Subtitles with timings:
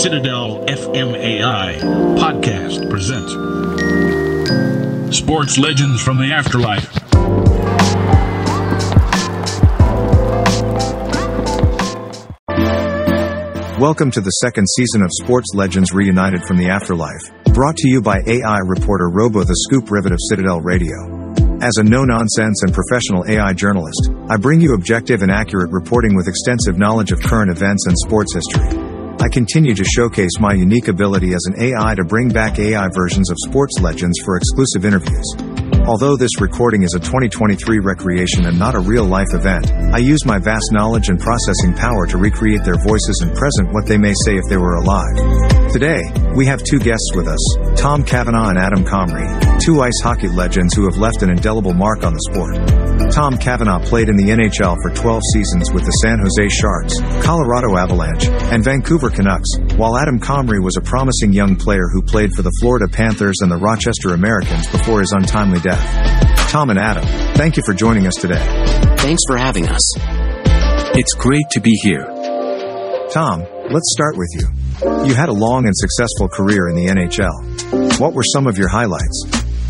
[0.00, 1.78] Citadel FMAI
[2.16, 3.32] podcast presents
[5.14, 6.88] Sports Legends from the Afterlife.
[13.78, 17.20] Welcome to the second season of Sports Legends Reunited from the Afterlife,
[17.52, 20.96] brought to you by AI reporter Robo the Scoop Rivet of Citadel Radio.
[21.60, 26.16] As a no nonsense and professional AI journalist, I bring you objective and accurate reporting
[26.16, 28.89] with extensive knowledge of current events and sports history.
[29.20, 33.30] I continue to showcase my unique ability as an AI to bring back AI versions
[33.30, 35.49] of sports legends for exclusive interviews.
[35.90, 40.24] Although this recording is a 2023 recreation and not a real life event, I use
[40.24, 44.14] my vast knowledge and processing power to recreate their voices and present what they may
[44.24, 45.72] say if they were alive.
[45.72, 46.00] Today,
[46.36, 47.42] we have two guests with us
[47.74, 52.04] Tom Cavanagh and Adam Comrie, two ice hockey legends who have left an indelible mark
[52.04, 53.10] on the sport.
[53.10, 57.76] Tom Cavanagh played in the NHL for 12 seasons with the San Jose Sharks, Colorado
[57.76, 62.42] Avalanche, and Vancouver Canucks, while Adam Comrie was a promising young player who played for
[62.42, 65.80] the Florida Panthers and the Rochester Americans before his untimely death.
[66.50, 68.44] Tom and Adam, thank you for joining us today.
[68.98, 69.80] Thanks for having us.
[70.92, 72.04] It's great to be here.
[73.10, 73.40] Tom,
[73.70, 75.08] let's start with you.
[75.08, 77.98] You had a long and successful career in the NHL.
[77.98, 79.24] What were some of your highlights?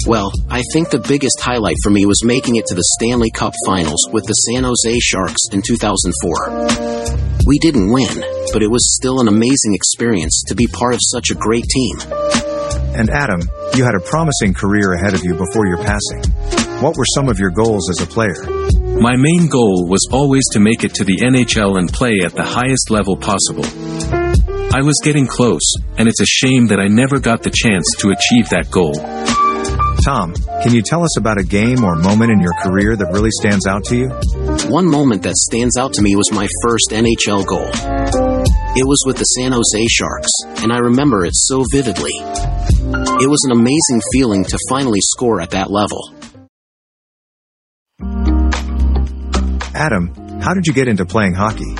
[0.08, 3.52] Well, I think the biggest highlight for me was making it to the Stanley Cup
[3.64, 7.46] Finals with the San Jose Sharks in 2004.
[7.46, 11.30] We didn't win, but it was still an amazing experience to be part of such
[11.30, 11.96] a great team.
[12.94, 13.40] And Adam,
[13.74, 16.22] you had a promising career ahead of you before your passing.
[16.82, 18.42] What were some of your goals as a player?
[19.00, 22.44] My main goal was always to make it to the NHL and play at the
[22.44, 23.64] highest level possible.
[24.72, 28.10] I was getting close, and it's a shame that I never got the chance to
[28.10, 28.94] achieve that goal.
[30.04, 33.30] Tom, can you tell us about a game or moment in your career that really
[33.30, 34.08] stands out to you?
[34.70, 38.29] One moment that stands out to me was my first NHL goal.
[38.76, 40.30] It was with the San Jose Sharks,
[40.62, 42.12] and I remember it so vividly.
[42.14, 46.14] It was an amazing feeling to finally score at that level.
[49.75, 51.75] Adam, how did you get into playing hockey?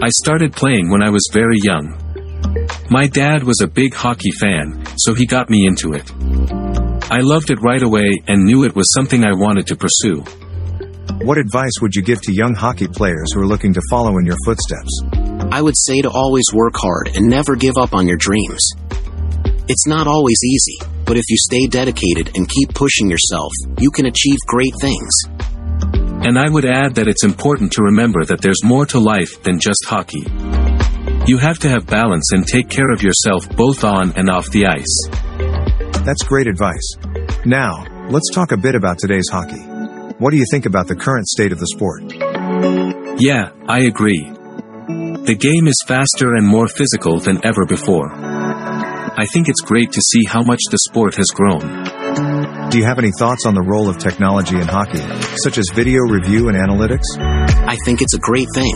[0.00, 1.98] I started playing when I was very young.
[2.88, 6.08] My dad was a big hockey fan, so he got me into it.
[7.10, 10.22] I loved it right away and knew it was something I wanted to pursue.
[11.26, 14.24] What advice would you give to young hockey players who are looking to follow in
[14.24, 15.17] your footsteps?
[15.50, 18.70] I would say to always work hard and never give up on your dreams.
[19.66, 24.06] It's not always easy, but if you stay dedicated and keep pushing yourself, you can
[24.06, 25.10] achieve great things.
[26.20, 29.58] And I would add that it's important to remember that there's more to life than
[29.58, 30.24] just hockey.
[31.26, 34.66] You have to have balance and take care of yourself both on and off the
[34.66, 35.08] ice.
[36.04, 36.96] That's great advice.
[37.46, 39.62] Now, let's talk a bit about today's hockey.
[40.18, 42.02] What do you think about the current state of the sport?
[43.20, 44.37] Yeah, I agree.
[45.28, 48.10] The game is faster and more physical than ever before.
[48.10, 52.70] I think it's great to see how much the sport has grown.
[52.70, 55.04] Do you have any thoughts on the role of technology in hockey,
[55.36, 57.04] such as video review and analytics?
[57.20, 58.72] I think it's a great thing.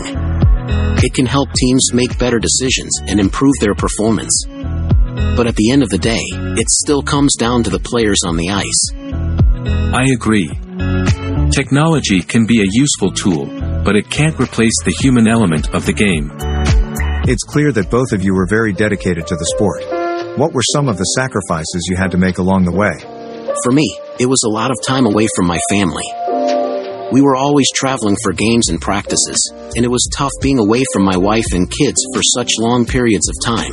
[1.01, 4.45] It can help teams make better decisions and improve their performance.
[4.45, 8.37] But at the end of the day, it still comes down to the players on
[8.37, 8.93] the ice.
[9.91, 10.51] I agree.
[11.49, 13.45] Technology can be a useful tool,
[13.83, 16.31] but it can't replace the human element of the game.
[17.25, 20.37] It's clear that both of you were very dedicated to the sport.
[20.37, 22.91] What were some of the sacrifices you had to make along the way?
[23.63, 26.03] For me, it was a lot of time away from my family.
[27.13, 29.39] We were always traveling for games and practices,
[29.73, 33.29] and it was tough being away from my wife and kids for such long periods
[33.29, 33.71] of time.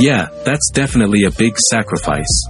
[0.00, 2.42] Yeah, that's definitely a big sacrifice.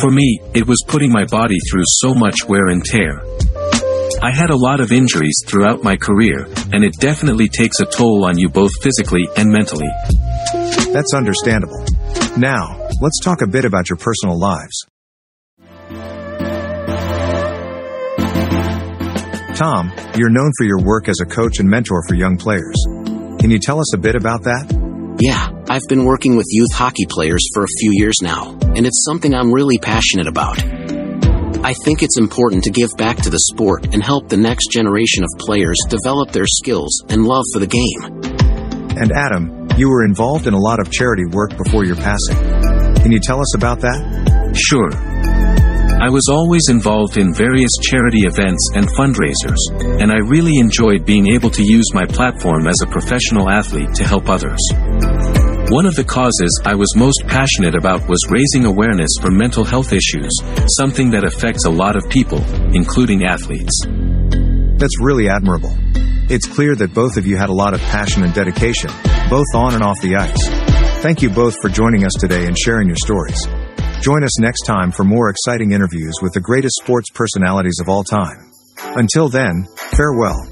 [0.00, 3.22] For me, it was putting my body through so much wear and tear.
[4.22, 8.24] I had a lot of injuries throughout my career, and it definitely takes a toll
[8.24, 9.88] on you both physically and mentally.
[10.92, 11.84] That's understandable.
[12.38, 14.86] Now, let's talk a bit about your personal lives.
[19.56, 22.76] Tom, you're known for your work as a coach and mentor for young players.
[23.40, 25.16] Can you tell us a bit about that?
[25.18, 29.04] Yeah, I've been working with youth hockey players for a few years now, and it's
[29.04, 30.62] something I'm really passionate about.
[31.64, 35.22] I think it's important to give back to the sport and help the next generation
[35.22, 38.98] of players develop their skills and love for the game.
[38.98, 42.36] And Adam, you were involved in a lot of charity work before your passing.
[43.02, 44.52] Can you tell us about that?
[44.56, 44.90] Sure.
[46.02, 49.62] I was always involved in various charity events and fundraisers,
[50.02, 54.04] and I really enjoyed being able to use my platform as a professional athlete to
[54.04, 54.58] help others.
[55.72, 59.94] One of the causes I was most passionate about was raising awareness for mental health
[59.94, 60.28] issues,
[60.76, 62.44] something that affects a lot of people,
[62.76, 63.72] including athletes.
[64.76, 65.72] That's really admirable.
[66.28, 68.90] It's clear that both of you had a lot of passion and dedication,
[69.30, 71.00] both on and off the ice.
[71.00, 73.40] Thank you both for joining us today and sharing your stories.
[74.02, 78.04] Join us next time for more exciting interviews with the greatest sports personalities of all
[78.04, 78.52] time.
[78.76, 79.66] Until then,
[79.96, 80.51] farewell.